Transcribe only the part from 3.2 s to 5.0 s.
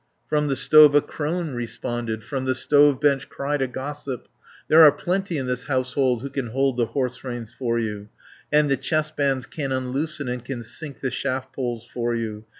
cried a gossip: "There are